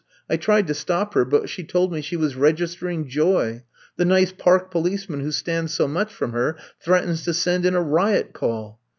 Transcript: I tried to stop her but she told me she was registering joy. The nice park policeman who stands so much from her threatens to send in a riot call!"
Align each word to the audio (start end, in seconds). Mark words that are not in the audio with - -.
I 0.27 0.35
tried 0.35 0.65
to 0.65 0.73
stop 0.73 1.13
her 1.13 1.23
but 1.23 1.47
she 1.47 1.63
told 1.63 1.93
me 1.93 2.01
she 2.01 2.17
was 2.17 2.35
registering 2.35 3.07
joy. 3.07 3.61
The 3.97 4.05
nice 4.05 4.31
park 4.31 4.71
policeman 4.71 5.19
who 5.19 5.31
stands 5.31 5.75
so 5.75 5.87
much 5.87 6.11
from 6.11 6.31
her 6.31 6.57
threatens 6.83 7.21
to 7.25 7.35
send 7.35 7.67
in 7.67 7.75
a 7.75 7.83
riot 7.83 8.33
call!" 8.33 8.79